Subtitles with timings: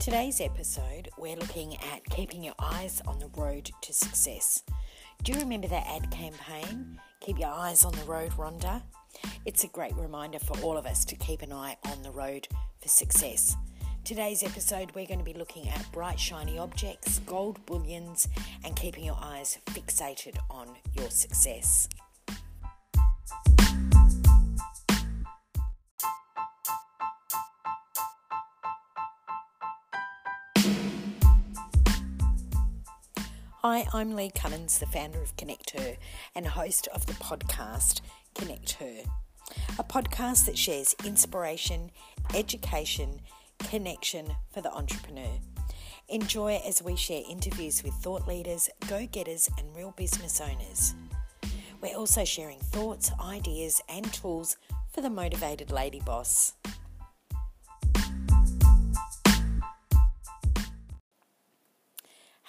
[0.00, 4.62] Today's episode, we're looking at keeping your eyes on the road to success.
[5.24, 7.00] Do you remember that ad campaign?
[7.20, 8.80] Keep your eyes on the road, Rhonda.
[9.44, 12.46] It's a great reminder for all of us to keep an eye on the road
[12.80, 13.56] for success.
[14.04, 18.28] Today's episode, we're going to be looking at bright, shiny objects, gold bullions,
[18.64, 21.88] and keeping your eyes fixated on your success.
[33.78, 35.94] Hi, I'm Lee Cummins, the founder of Connect Her
[36.34, 38.00] and host of the podcast
[38.34, 39.04] Connect Her,
[39.78, 41.92] a podcast that shares inspiration,
[42.34, 43.20] education,
[43.70, 45.30] connection for the entrepreneur.
[46.08, 50.94] Enjoy as we share interviews with thought leaders, go getters, and real business owners.
[51.80, 54.56] We're also sharing thoughts, ideas, and tools
[54.90, 56.54] for the motivated lady boss.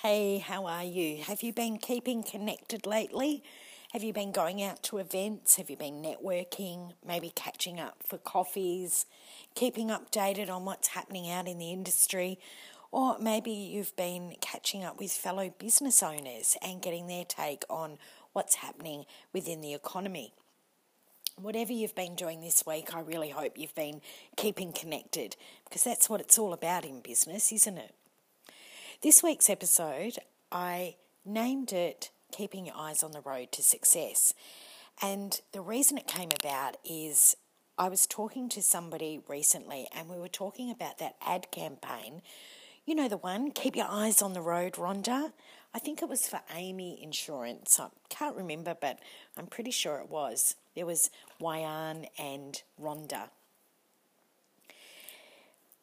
[0.01, 1.23] Hey, how are you?
[1.23, 3.43] Have you been keeping connected lately?
[3.91, 5.57] Have you been going out to events?
[5.57, 6.93] Have you been networking?
[7.05, 9.05] Maybe catching up for coffees?
[9.55, 12.39] Keeping updated on what's happening out in the industry?
[12.93, 17.97] Or maybe you've been catching up with fellow business owners and getting their take on
[18.31, 20.31] what's happening within the economy.
[21.35, 23.99] Whatever you've been doing this week, I really hope you've been
[24.37, 27.95] keeping connected because that's what it's all about in business, isn't it?
[29.01, 30.17] This week's episode,
[30.51, 34.33] I named it Keeping Your Eyes on the Road to Success.
[35.01, 37.37] And the reason it came about is
[37.77, 42.21] I was talking to somebody recently and we were talking about that ad campaign.
[42.85, 45.31] You know the one, Keep Your Eyes on the Road, Rhonda?
[45.73, 47.79] I think it was for AAMI Insurance.
[47.79, 48.99] I can't remember, but
[49.37, 50.57] I'm pretty sure it was.
[50.75, 53.29] There was Wayan and Rhonda.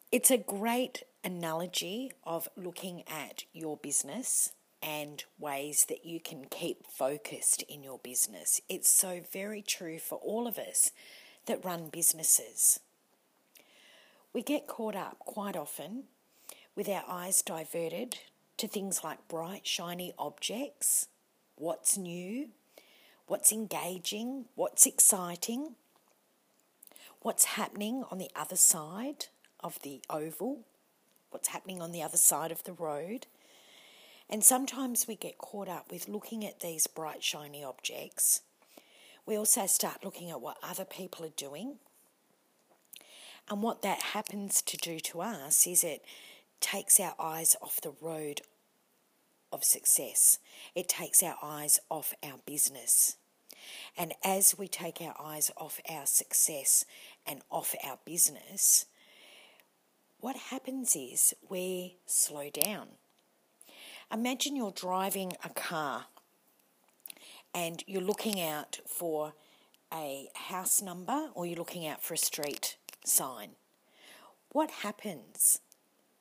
[0.09, 6.87] It's a great analogy of looking at your business and ways that you can keep
[6.87, 8.61] focused in your business.
[8.69, 10.91] It's so very true for all of us
[11.45, 12.79] that run businesses.
[14.31, 16.03] We get caught up quite often
[16.73, 18.19] with our eyes diverted
[18.55, 21.09] to things like bright, shiny objects,
[21.57, 22.47] what's new,
[23.25, 25.75] what's engaging, what's exciting,
[27.21, 29.25] what's happening on the other side
[29.67, 30.61] of the oval,
[31.29, 33.27] what's happening on the other side of the road.
[34.29, 38.41] And sometimes we get caught up with looking at these bright, shiny objects.
[39.25, 41.75] We also start looking at what other people are doing.
[43.49, 46.03] And what that happens to do to us is it
[46.59, 48.41] takes our eyes off the road
[49.51, 50.39] of success,
[50.75, 53.15] it takes our eyes off our business.
[53.97, 56.85] And as we take our eyes off our success
[57.25, 58.85] and off our business,
[60.19, 62.87] what happens is we slow down.
[64.11, 66.05] Imagine you're driving a car
[67.53, 69.33] and you're looking out for
[69.93, 73.51] a house number or you're looking out for a street sign.
[74.51, 75.59] What happens?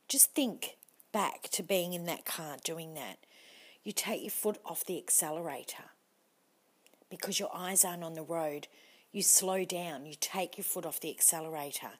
[0.08, 0.76] Just think
[1.12, 3.18] back to being in that car doing that.
[3.82, 5.84] You take your foot off the accelerator
[7.08, 8.66] because your eyes aren't on the road
[9.16, 11.92] you slow down, you take your foot off the accelerator.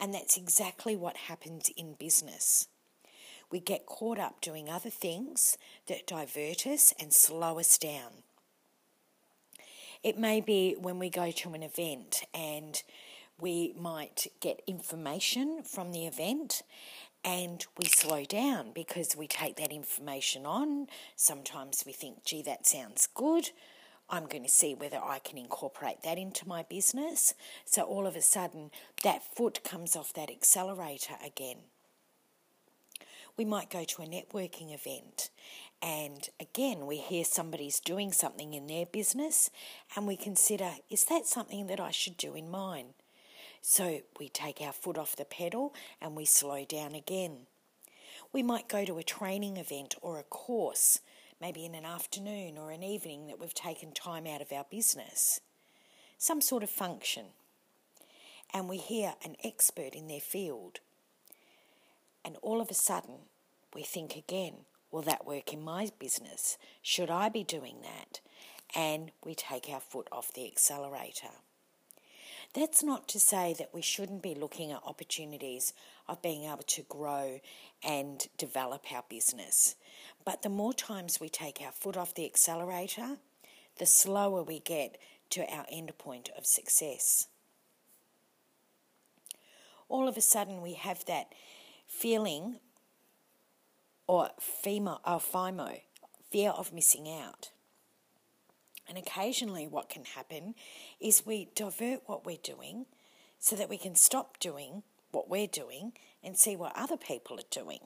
[0.00, 2.68] And that's exactly what happens in business.
[3.50, 8.22] We get caught up doing other things that divert us and slow us down.
[10.02, 12.80] It may be when we go to an event and
[13.40, 16.62] we might get information from the event
[17.24, 20.86] and we slow down because we take that information on.
[21.16, 23.50] Sometimes we think, gee, that sounds good.
[24.10, 27.34] I'm going to see whether I can incorporate that into my business.
[27.64, 28.70] So all of a sudden,
[29.04, 31.58] that foot comes off that accelerator again.
[33.36, 35.30] We might go to a networking event
[35.80, 39.50] and again, we hear somebody's doing something in their business
[39.94, 42.94] and we consider, is that something that I should do in mine?
[43.62, 47.46] So we take our foot off the pedal and we slow down again.
[48.32, 51.00] We might go to a training event or a course
[51.40, 55.40] maybe in an afternoon or an evening that we've taken time out of our business,
[56.16, 57.26] some sort of function,
[58.52, 60.80] and we hear an expert in their field,
[62.24, 63.16] and all of a sudden
[63.74, 66.58] we think again, will that work in my business?
[66.82, 68.20] Should I be doing that?
[68.74, 71.28] And we take our foot off the accelerator.
[72.54, 75.72] That's not to say that we shouldn't be looking at opportunities
[76.08, 77.40] of being able to grow
[77.82, 79.76] and develop our business.
[80.24, 83.18] But the more times we take our foot off the accelerator,
[83.78, 84.98] the slower we get
[85.30, 87.28] to our end point of success.
[89.88, 91.34] All of a sudden, we have that
[91.86, 92.56] feeling
[94.06, 95.80] or or FOMO,
[96.30, 97.50] fear of missing out.
[98.88, 100.54] And occasionally, what can happen
[101.00, 102.86] is we divert what we're doing
[103.38, 105.92] so that we can stop doing what we're doing
[106.22, 107.80] and see what other people are doing.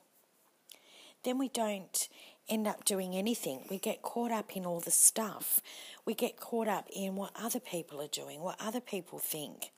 [1.25, 2.09] Then we don't
[2.49, 3.65] end up doing anything.
[3.71, 5.61] We get caught up in all the stuff.
[6.05, 9.71] We get caught up in what other people are doing, what other people think.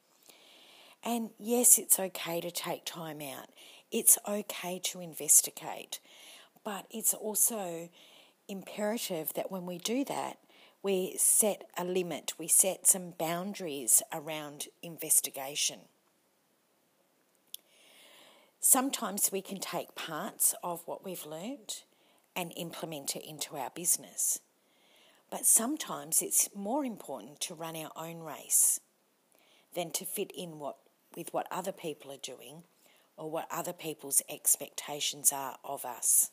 [1.02, 3.48] And yes, it's okay to take time out.
[3.90, 6.00] It's okay to investigate.
[6.64, 7.90] But it's also
[8.48, 10.38] imperative that when we do that,
[10.84, 15.80] we set a limit, we set some boundaries around investigation.
[18.60, 21.84] Sometimes we can take parts of what we've learned
[22.36, 24.40] and implement it into our business.
[25.30, 28.78] But sometimes it's more important to run our own race
[29.74, 30.76] than to fit in what,
[31.16, 32.64] with what other people are doing
[33.16, 36.30] or what other people's expectations are of us.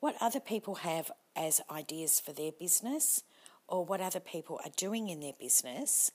[0.00, 3.22] What other people have as ideas for their business
[3.68, 6.10] or what other people are doing in their business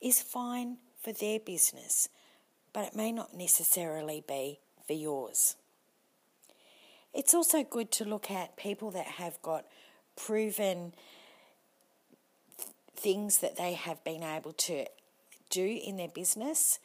[0.00, 2.08] is fine for their business,
[2.72, 5.56] but it may not necessarily be for yours.
[7.12, 9.66] It's also good to look at people that have got
[10.16, 10.94] proven
[12.96, 14.86] things that they have been able to
[15.50, 16.78] do in their business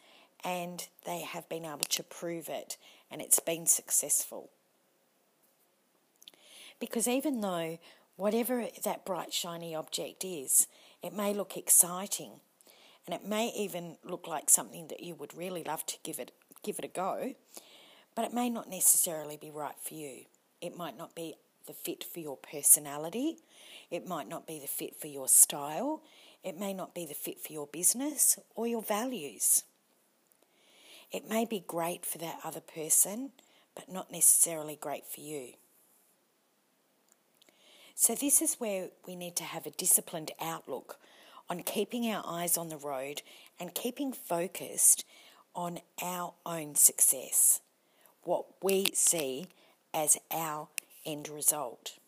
[0.44, 2.76] and they have been able to prove it
[3.10, 4.50] and it's been successful.
[6.80, 7.78] Because even though
[8.16, 10.66] whatever that bright, shiny object is,
[11.02, 12.40] it may look exciting
[13.06, 16.32] and it may even look like something that you would really love to give it,
[16.62, 17.34] give it a go,
[18.14, 20.24] but it may not necessarily be right for you.
[20.60, 21.34] It might not be
[21.66, 23.36] the fit for your personality,
[23.90, 26.02] it might not be the fit for your style,
[26.42, 29.64] it may not be the fit for your business or your values.
[31.10, 33.30] It may be great for that other person,
[33.74, 35.52] but not necessarily great for you.
[38.00, 41.00] So, this is where we need to have a disciplined outlook
[41.50, 43.22] on keeping our eyes on the road
[43.58, 45.04] and keeping focused
[45.52, 47.60] on our own success,
[48.22, 49.48] what we see
[49.92, 50.68] as our
[51.04, 51.98] end result.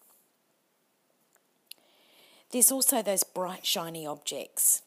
[2.52, 4.82] There's also those bright, shiny objects.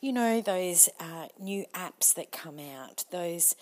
[0.00, 3.56] You know, those uh, new apps that come out, those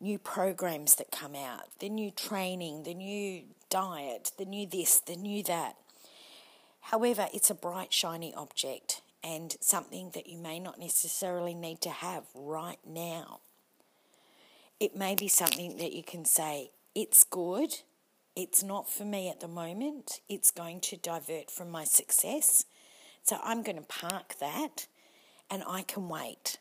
[0.00, 5.16] new programs that come out, the new training, the new diet, the new this, the
[5.16, 5.76] new that.
[6.90, 11.90] However, it's a bright, shiny object and something that you may not necessarily need to
[11.90, 13.40] have right now.
[14.78, 17.80] It may be something that you can say, it's good,
[18.36, 22.66] it's not for me at the moment, it's going to divert from my success.
[23.24, 24.86] So I'm going to park that
[25.50, 26.58] and I can wait.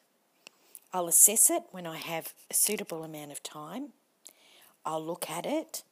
[0.92, 3.89] I'll assess it when I have a suitable amount of time.
[4.83, 5.83] I'll look at it,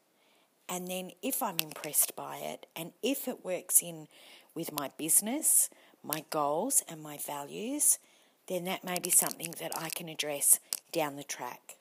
[0.73, 4.07] and then if I'm impressed by it and if it works in
[4.55, 5.69] with my business,
[6.03, 7.99] my goals, and my values,
[8.47, 10.59] then that may be something that I can address
[10.91, 11.75] down the track.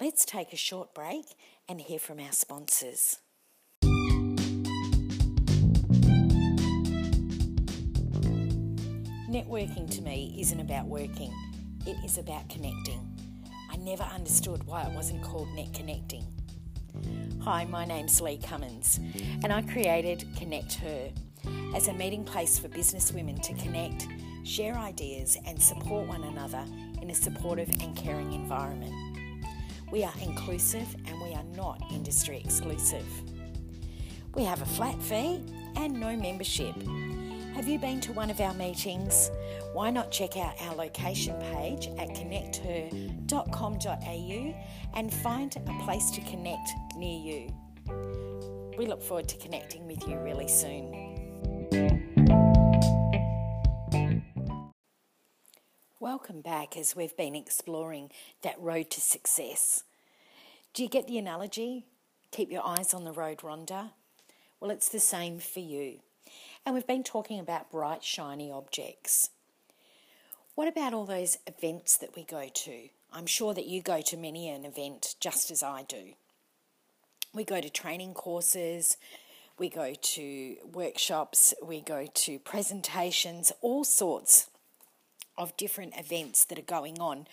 [0.00, 1.26] Let's take a short break
[1.68, 3.20] and hear from our sponsors.
[9.30, 11.32] Networking to me isn't about working,
[11.86, 13.07] it is about connecting.
[13.78, 16.24] Never understood why it wasn't called Net Connecting.
[17.40, 18.98] Hi, my name's Lee Cummins,
[19.42, 21.10] and I created Connect Her
[21.74, 24.08] as a meeting place for business women to connect,
[24.44, 26.64] share ideas, and support one another
[27.00, 28.92] in a supportive and caring environment.
[29.92, 33.06] We are inclusive and we are not industry exclusive.
[34.34, 35.40] We have a flat fee
[35.76, 36.74] and no membership.
[37.58, 39.32] Have you been to one of our meetings?
[39.72, 44.54] Why not check out our location page at connecther.com.au
[44.94, 47.52] and find a place to connect near you.
[48.78, 50.92] We look forward to connecting with you really soon.
[55.98, 58.12] Welcome back as we've been exploring
[58.42, 59.82] that road to success.
[60.74, 61.86] Do you get the analogy?
[62.30, 63.90] Keep your eyes on the road, Rhonda.
[64.60, 65.98] Well, it's the same for you.
[66.68, 69.30] And we've been talking about bright, shiny objects.
[70.54, 72.90] What about all those events that we go to?
[73.10, 76.12] I'm sure that you go to many an event just as I do.
[77.32, 78.98] We go to training courses,
[79.58, 84.50] we go to workshops, we go to presentations, all sorts
[85.38, 87.28] of different events that are going on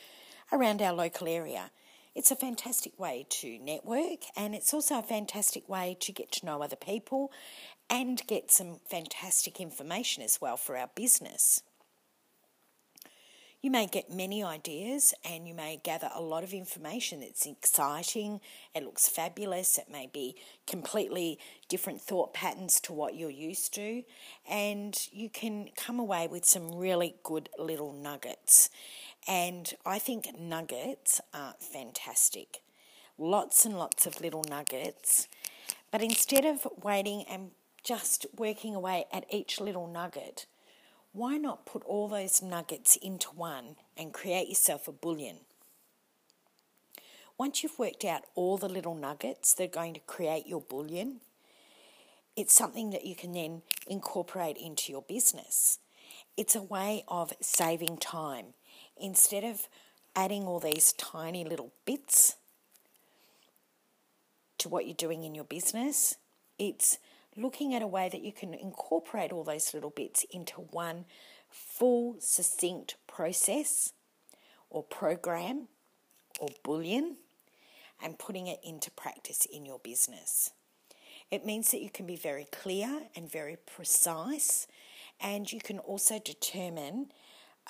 [0.53, 1.71] around our local area.
[2.15, 6.45] It's a fantastic way to network and it's also a fantastic way to get to
[6.45, 7.33] know other people
[7.89, 11.61] and get some fantastic information as well for our business.
[13.65, 18.39] You may get many ideas and you may gather a lot of information that's exciting,
[18.75, 20.35] it looks fabulous, it may be
[20.67, 24.03] completely different thought patterns to what you're used to,
[24.47, 28.69] and you can come away with some really good little nuggets.
[29.27, 32.61] And I think nuggets are fantastic.
[33.17, 35.27] Lots and lots of little nuggets.
[35.89, 37.49] But instead of waiting and
[37.85, 40.47] just working away at each little nugget,
[41.13, 45.37] why not put all those nuggets into one and create yourself a bullion?
[47.37, 51.21] Once you've worked out all the little nuggets that are going to create your bullion,
[52.35, 55.79] it's something that you can then incorporate into your business.
[56.35, 58.47] It's a way of saving time.
[58.97, 59.67] Instead of
[60.15, 62.35] adding all these tiny little bits
[64.57, 66.15] to what you're doing in your business,
[66.57, 66.97] it's
[67.37, 71.05] looking at a way that you can incorporate all those little bits into one
[71.49, 73.93] full, succinct process
[74.69, 75.67] or program
[76.39, 77.17] or bullion
[78.01, 80.51] and putting it into practice in your business.
[81.31, 84.67] It means that you can be very clear and very precise,
[85.19, 87.11] and you can also determine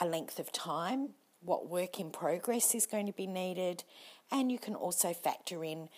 [0.02, 3.84] a length of time, what work in progress is going to be needed,
[4.32, 5.90] and you can also factor in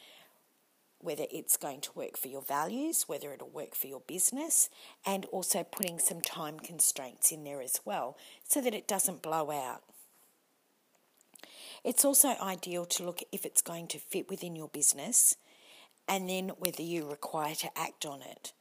[1.00, 4.70] whether it's going to work for your values, whether it'll work for your business,
[5.06, 9.52] and also putting some time constraints in there as well so that it doesn't blow
[9.52, 9.84] out.
[11.84, 15.36] It's also ideal to look if it's going to fit within your business
[16.08, 18.54] and then whether you require to act on it.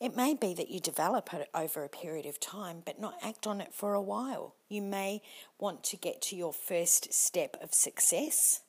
[0.00, 3.46] It may be that you develop it over a period of time but not act
[3.46, 4.54] on it for a while.
[4.68, 5.22] You may
[5.58, 8.62] want to get to your first step of success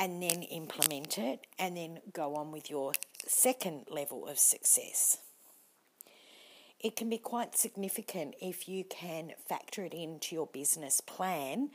[0.00, 2.92] and then implement it and then go on with your
[3.26, 5.18] second level of success.
[6.80, 11.68] It can be quite significant if you can factor it into your business plan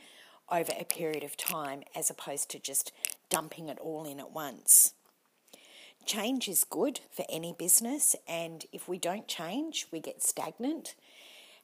[0.50, 2.90] over a period of time as opposed to just
[3.30, 4.94] dumping it all in at once.
[6.04, 10.96] Change is good for any business, and if we don't change, we get stagnant.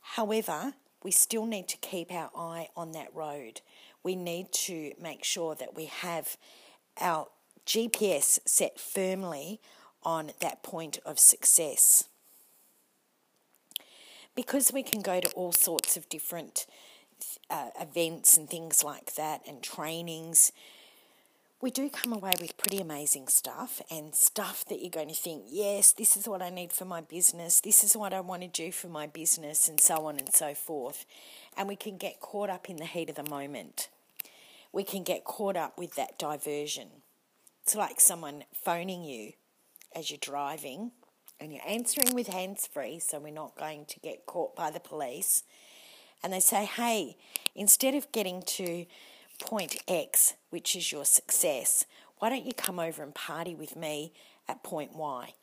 [0.01, 3.61] However, we still need to keep our eye on that road
[4.03, 6.37] we need to make sure that we have
[7.01, 7.29] our
[7.67, 9.61] GPS set firmly
[10.03, 12.05] on that point of success.
[14.35, 16.67] Because we can go to all sorts of different
[17.51, 20.53] uh, events and things like that and trainings,
[21.61, 25.45] we do come away with pretty amazing stuff and stuff that you're going to think,
[25.49, 28.49] yes, this is what I need for my business, this is what I want to
[28.49, 31.07] do for my business, and so on and so forth.
[31.57, 33.91] And we can get caught up in the heat of the moment
[34.73, 36.89] we can get caught up with that diversion.
[37.63, 39.33] It's like someone phoning you
[39.95, 40.93] as you're driving
[41.39, 44.81] and you're answering with hands free, so we're not going to get caught by the
[44.81, 45.43] police.
[46.23, 47.17] And they say, hey,
[47.55, 48.87] instead of getting to
[49.41, 51.85] point X, which is your success,
[52.19, 54.13] why don't you come over and party with me
[54.49, 55.35] at point Y?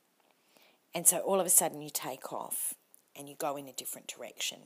[0.95, 2.73] And so all of a sudden you take off
[3.15, 4.59] and you go in a different direction.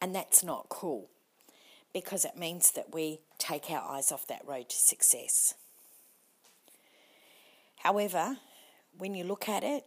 [0.00, 1.08] And that's not cool
[1.96, 5.54] because it means that we take our eyes off that road to success.
[7.76, 8.36] However,
[8.98, 9.86] when you look at it,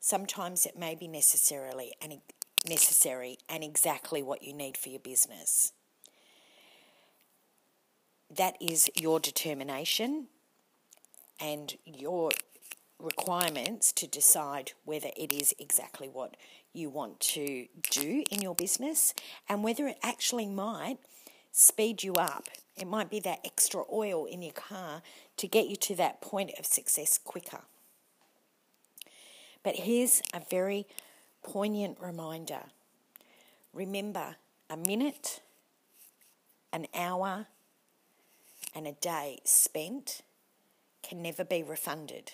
[0.00, 2.22] sometimes it may be necessarily and
[2.66, 5.74] necessary and exactly what you need for your business.
[8.34, 10.28] That is your determination
[11.38, 12.30] and your
[12.98, 16.34] requirements to decide whether it is exactly what
[16.72, 19.12] you want to do in your business
[19.50, 20.96] and whether it actually might
[21.52, 22.48] speed you up.
[22.76, 25.02] It might be that extra oil in your car
[25.36, 27.60] to get you to that point of success quicker.
[29.62, 30.86] But here's a very
[31.42, 32.64] poignant reminder
[33.72, 34.36] remember,
[34.68, 35.40] a minute,
[36.72, 37.46] an hour,
[38.74, 40.22] and a day spent
[41.02, 42.32] can never be refunded.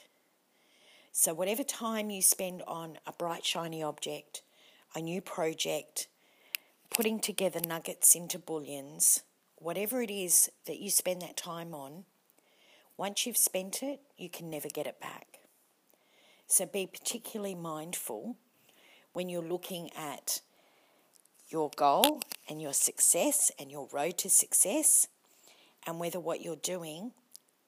[1.12, 4.42] So, whatever time you spend on a bright, shiny object,
[4.94, 6.06] a new project,
[6.98, 9.22] putting together nuggets into bullions,
[9.54, 12.02] whatever it is that you spend that time on,
[12.96, 15.38] once you've spent it, you can never get it back.
[16.48, 18.34] So be particularly mindful
[19.12, 20.40] when you're looking at
[21.48, 25.06] your goal and your success and your road to success
[25.86, 27.12] and whether what you're doing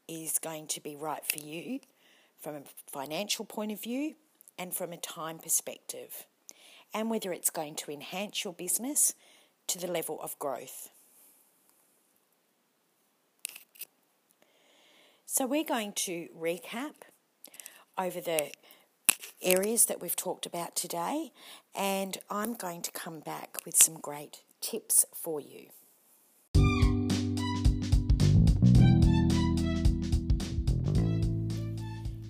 [0.09, 1.79] is going to be right for you
[2.41, 4.17] from a financial point of view
[4.59, 6.27] and from a time perspective
[6.93, 9.15] and whether it's going to enhance your business
[9.71, 10.91] to the level of growth.
[15.27, 16.95] So, we're going to recap
[17.97, 18.51] over the
[19.41, 21.31] areas that we've talked about today,
[21.75, 25.69] and I'm going to come back with some great tips for you.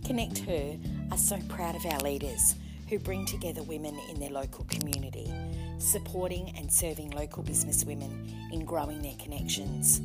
[0.04, 0.76] Connect Her
[1.10, 2.56] are so proud of our leaders
[2.90, 5.32] who bring together women in their local community,
[5.80, 10.00] supporting and serving local business women in growing their connections.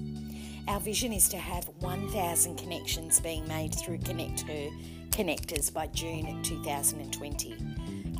[0.67, 4.69] Our vision is to have 1,000 connections being made through Connect Her
[5.11, 7.55] connectors by June 2020.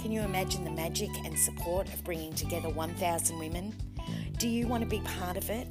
[0.01, 3.75] Can you imagine the magic and support of bringing together 1,000 women?
[4.37, 5.67] Do you want to be part of it?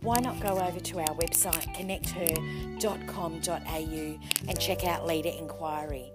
[0.00, 6.12] Why not go over to our website connecther.com.au and check out Leader Inquiry?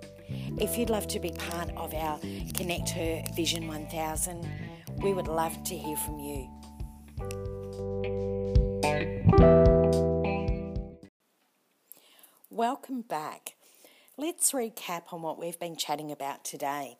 [0.57, 2.19] If you'd love to be part of our
[2.53, 4.47] Connect Her Vision 1000,
[5.01, 6.49] we would love to hear from you.
[12.49, 13.55] Welcome back.
[14.17, 16.97] Let's recap on what we've been chatting about today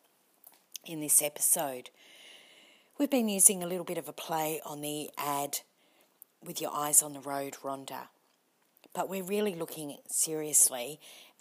[0.86, 1.89] in this episode.
[2.98, 5.59] We've been using a little bit of a play on the ad
[6.45, 8.07] with your eyes on the road, Rhonda.
[8.93, 11.00] But we're really looking seriously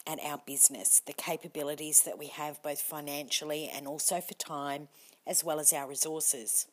[0.09, 4.87] at our business, the capabilities that we have both financially and also for time,
[5.27, 6.65] as well as our resources.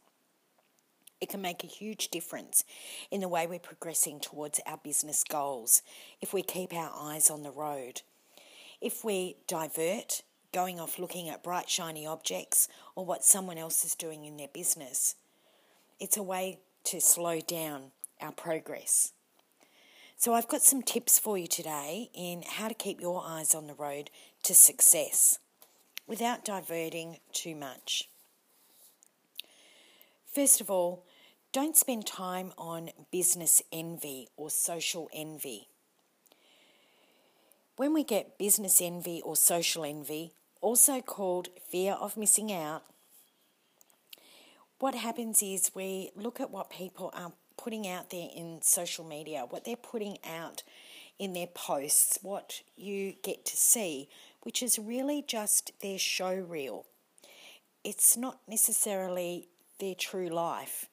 [1.21, 2.65] It can make a huge difference
[3.11, 5.83] in the way we're progressing towards our business goals
[6.21, 8.03] if we keep our eyes on the road.
[8.81, 13.95] If we divert, going off looking at bright, shiny objects or what someone else is
[13.95, 15.15] doing in their business,
[16.01, 19.13] it's a way to slow down our progress.
[20.19, 23.67] So, I've got some tips for you today in how to keep your eyes on
[23.67, 24.11] the road
[24.45, 25.39] to success
[26.07, 28.09] without diverting too much.
[30.33, 31.05] First of all,
[31.53, 35.69] don't spend time on business envy or social envy.
[37.77, 40.33] When we get business envy or social envy,
[40.63, 42.85] also called fear of missing out,
[44.79, 49.47] what happens is we look at what people are putting out there in social media,
[49.49, 50.63] what they're putting out
[51.19, 54.09] in their posts, what you get to see,
[54.43, 56.85] which is really just their show reel.
[57.85, 60.87] It's not necessarily their true life.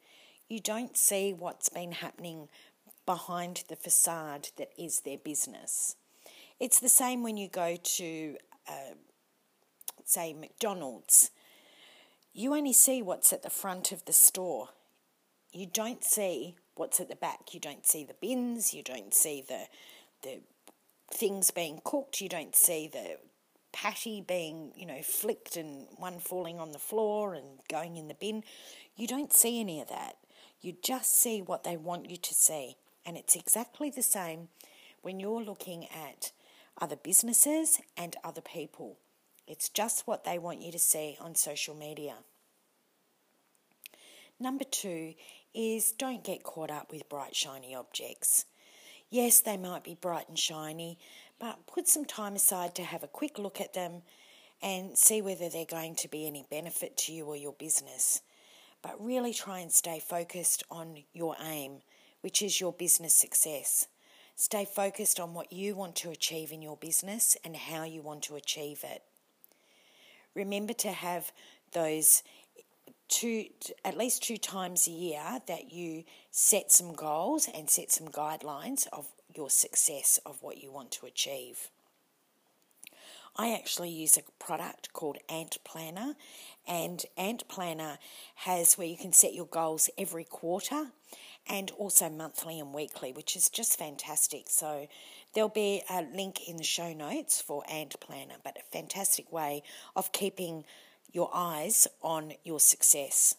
[0.48, 2.48] You don't see what's been happening
[3.06, 5.96] behind the facade that is their business.
[6.60, 8.96] It's the same when you go to, uh,
[10.06, 11.32] say, McDonald's.
[12.34, 14.70] You only see what's at the front of the store
[15.54, 17.54] you don't see what's at the back.
[17.54, 19.68] You don't see the bins, you don't see the
[20.24, 20.40] the
[21.14, 23.18] things being cooked, you don't see the
[23.72, 28.14] patty being, you know, flicked and one falling on the floor and going in the
[28.14, 28.44] bin.
[28.96, 30.18] You don't see any of that.
[30.62, 32.78] You just see what they want you to see.
[33.06, 34.48] And it's exactly the same
[35.02, 36.32] when you're looking at
[36.80, 38.98] other businesses and other people.
[39.46, 42.16] It's just what they want you to see on social media.
[44.40, 45.14] Number two
[45.54, 48.46] is don't get caught up with bright, shiny objects.
[49.10, 50.98] Yes, they might be bright and shiny,
[51.40, 54.02] but put some time aside to have a quick look at them
[54.62, 58.22] and see whether they're going to be any benefit to you or your business.
[58.82, 61.82] But really try and stay focused on your aim,
[62.22, 63.88] which is your business success.
[64.36, 68.24] Stay focused on what you want to achieve in your business and how you want
[68.24, 69.04] to achieve it.
[70.34, 71.32] Remember to have
[71.74, 72.24] those
[73.14, 73.46] two,
[73.86, 78.88] at least two times a year that you set some goals and set some guidelines
[78.92, 81.70] of your success of what you want to achieve.
[83.36, 86.16] I actually use a product called Ant Planner,
[86.68, 87.98] and Ant Planner
[88.36, 90.88] has where you can set your goals every quarter
[91.48, 94.50] and also monthly and weekly, which is just fantastic.
[94.50, 94.88] So
[95.34, 99.62] there'll be a link in the show notes for Ant Planner, but a fantastic way
[99.96, 100.64] of keeping
[101.14, 103.36] your eyes on your success.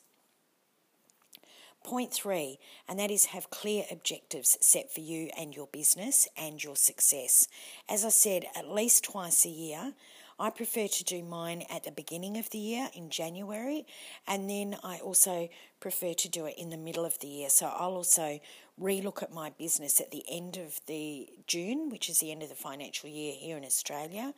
[1.85, 2.59] Point three,
[2.89, 7.47] and that is have clear objectives set for you and your business and your success.
[7.91, 9.93] As I said, at least twice a year.
[10.37, 13.87] I prefer to do mine at the beginning of the year in January,
[14.27, 17.51] and then I also prefer to do it in the middle of the year.
[17.51, 18.41] So I'll also
[18.81, 22.49] relook at my business at the end of the June, which is the end of
[22.49, 24.35] the financial year here in Australia.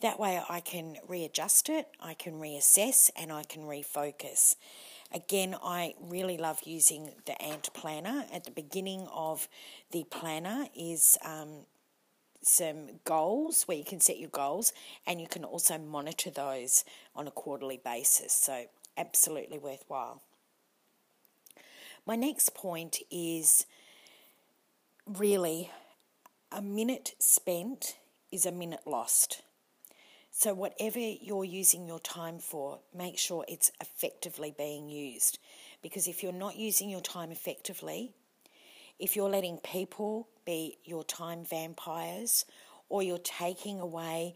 [0.00, 4.54] That way I can readjust it, I can reassess, and I can refocus.
[5.12, 8.26] Again, I really love using the Ant Planner.
[8.32, 9.48] At the beginning of
[9.90, 11.66] the planner is um,
[12.42, 14.72] some goals where you can set your goals
[15.06, 16.84] and you can also monitor those
[17.16, 18.32] on a quarterly basis.
[18.32, 20.22] So, absolutely worthwhile.
[22.06, 23.66] My next point is
[25.18, 25.70] really
[26.52, 27.96] a minute spent
[28.30, 29.42] is a minute lost.
[30.30, 35.38] So, whatever you're using your time for, make sure it's effectively being used.
[35.82, 38.12] Because if you're not using your time effectively,
[38.98, 42.44] if you're letting people be your time vampires,
[42.88, 44.34] or you're taking away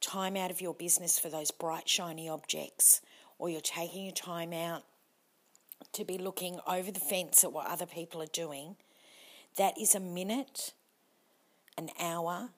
[0.00, 3.00] time out of your business for those bright, shiny objects,
[3.38, 4.84] or you're taking your time out
[5.92, 8.76] to be looking over the fence at what other people are doing,
[9.56, 10.72] that is a minute,
[11.78, 12.50] an hour,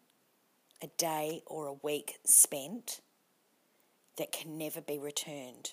[0.82, 3.00] a day, or a week spent
[4.16, 5.72] that can never be returned.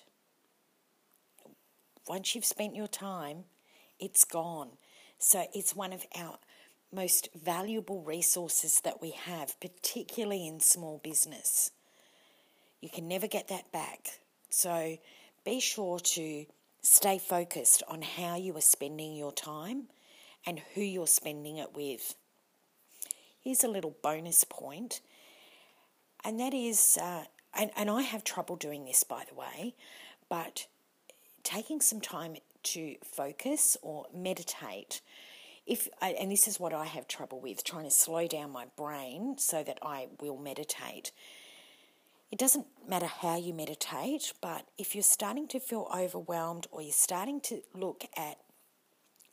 [2.06, 3.44] Once you've spent your time,
[3.98, 4.70] it's gone.
[5.18, 6.38] So it's one of our
[6.92, 11.70] most valuable resources that we have, particularly in small business.
[12.80, 14.20] You can never get that back.
[14.50, 14.98] So
[15.44, 16.44] be sure to
[16.82, 19.88] stay focused on how you are spending your time
[20.46, 22.14] and who you're spending it with.
[23.40, 25.00] Here's a little bonus point,
[26.24, 29.74] and that is, uh, and, and I have trouble doing this by the way,
[30.28, 30.66] but
[31.42, 35.00] taking some time to focus or meditate
[35.66, 39.36] if and this is what I have trouble with trying to slow down my brain
[39.38, 41.12] so that I will meditate.
[42.30, 46.92] It doesn't matter how you meditate, but if you're starting to feel overwhelmed or you're
[46.92, 48.38] starting to look at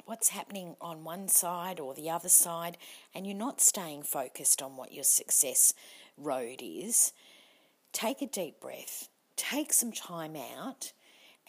[0.06, 2.78] what's happening on one side or the other side
[3.14, 5.74] and you're not staying focused on what your success
[6.18, 7.14] road is,
[7.94, 10.92] take a deep breath, take some time out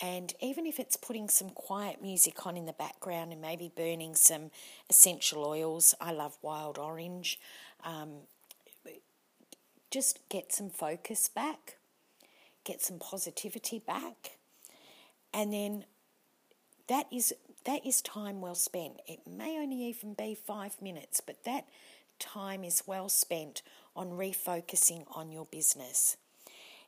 [0.00, 4.16] and even if it's putting some quiet music on in the background and maybe burning
[4.16, 4.50] some
[4.90, 7.38] essential oils, I love wild orange,
[7.84, 8.22] um,
[9.92, 11.76] just get some focus back,
[12.64, 14.38] get some positivity back,
[15.34, 15.84] and then
[16.88, 17.32] that is
[17.64, 19.00] that is time well spent.
[19.06, 21.66] It may only even be five minutes, but that
[22.18, 23.62] time is well spent
[23.96, 26.16] on refocusing on your business.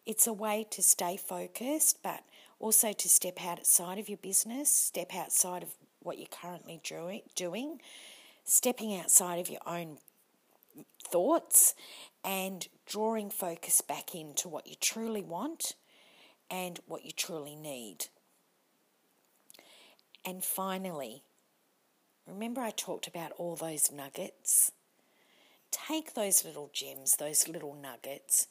[0.07, 2.25] It's a way to stay focused, but
[2.59, 6.81] also to step outside of your business, step outside of what you're currently
[7.35, 7.81] doing,
[8.45, 9.99] stepping outside of your own
[11.03, 11.75] thoughts
[12.25, 15.75] and drawing focus back into what you truly want
[16.51, 18.07] and what you truly need.
[20.25, 21.23] And finally,
[22.27, 24.73] remember I talked about all those nuggets?
[25.71, 28.47] Take those little gems, those little nuggets,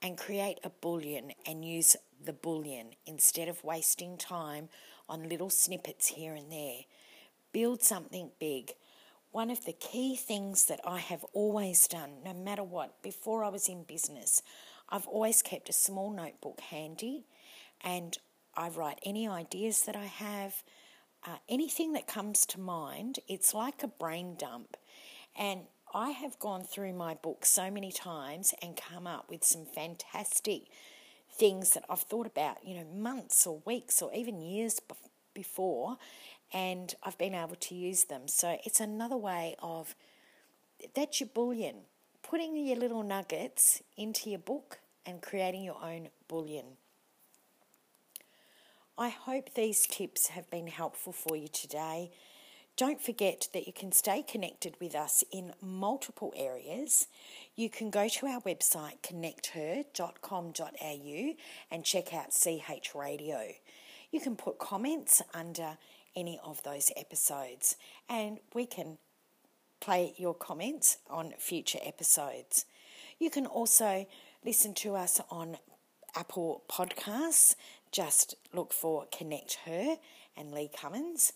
[0.00, 4.68] and create a bullion and use the bullion instead of wasting time
[5.08, 6.80] on little snippets here and there.
[7.52, 8.72] Build something big.
[9.30, 13.48] One of the key things that I have always done, no matter what, before I
[13.48, 14.42] was in business,
[14.88, 17.24] I've always kept a small notebook handy
[17.82, 18.16] and
[18.56, 20.62] I write any ideas that I have,
[21.28, 23.18] uh, anything that comes to mind.
[23.28, 24.76] It's like a brain dump.
[25.36, 25.62] And
[25.94, 30.62] I have gone through my book so many times and come up with some fantastic
[31.32, 34.80] things that I've thought about, you know, months or weeks or even years
[35.34, 35.96] before,
[36.52, 38.26] and I've been able to use them.
[38.26, 39.94] So it's another way of
[40.94, 41.76] that's your bullion,
[42.22, 46.76] putting your little nuggets into your book and creating your own bullion.
[48.98, 52.10] I hope these tips have been helpful for you today.
[52.76, 57.06] Don't forget that you can stay connected with us in multiple areas.
[57.54, 61.34] You can go to our website connecther.com.au
[61.70, 63.52] and check out CH Radio.
[64.10, 65.78] You can put comments under
[66.16, 67.76] any of those episodes
[68.08, 68.98] and we can
[69.80, 72.66] play your comments on future episodes.
[73.20, 74.08] You can also
[74.44, 75.58] listen to us on
[76.14, 77.54] Apple Podcasts.
[77.92, 79.96] Just look for Connect Her
[80.36, 81.32] and Lee Cummins.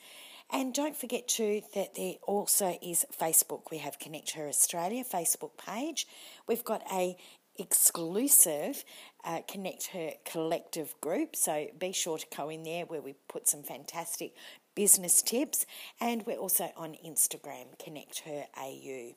[0.51, 3.71] And don't forget too that there also is Facebook.
[3.71, 6.07] We have Connect Her Australia Facebook page.
[6.47, 7.17] We've got a
[7.59, 8.85] exclusive
[9.25, 13.49] uh, Connect Her collective group, so be sure to go in there where we put
[13.49, 14.35] some fantastic
[14.75, 15.65] business tips.
[16.01, 19.13] And we're also on Instagram, Connect Her AU.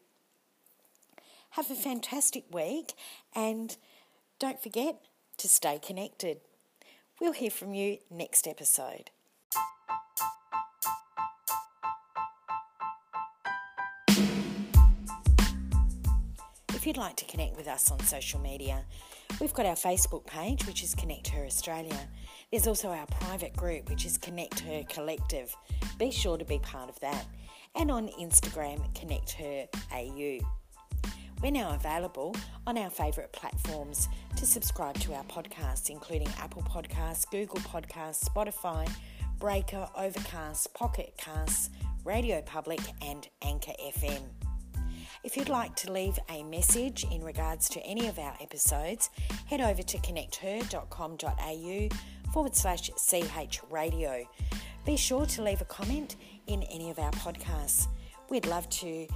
[1.52, 2.94] Have a fantastic week
[3.34, 3.78] and
[4.40, 4.98] don't forget
[5.38, 6.42] to stay connected.
[7.22, 9.12] We'll hear from you next episode.
[16.86, 18.86] if you'd like to connect with us on social media,
[19.42, 21.98] we've got our Facebook page, which is Connect Her Australia.
[22.52, 25.56] There's also our private group, which is Connect Her Collective.
[25.98, 27.26] Be sure to be part of that.
[27.74, 30.42] And on Instagram, Connect Her AU.
[31.42, 37.30] We're now available on our favourite platforms to subscribe to our podcasts, including Apple Podcasts,
[37.30, 38.90] Google Podcasts, Spotify,
[39.38, 41.70] Breaker, Overcast, Pocket Casts,
[42.04, 44.22] Radio Public, and Anchor FM.
[45.24, 49.10] If you'd like to leave a message in regards to any of our episodes,
[49.48, 51.90] head over to connecther.com.au
[52.32, 54.24] forward slash CH radio.
[54.86, 56.16] Be sure to leave a comment
[56.48, 57.88] in any of our podcasts.
[58.30, 59.08] We'd love to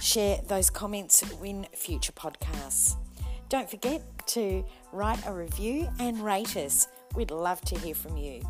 [0.00, 2.96] share those comments in future podcasts.
[3.48, 6.88] Don't forget to write a review and rate us.
[7.14, 8.42] We'd love to hear from you.